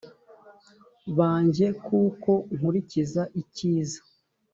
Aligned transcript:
banjye 1.17 1.65
kuko 1.85 2.31
nkurikiza 2.55 3.23
icyiza 3.41 3.99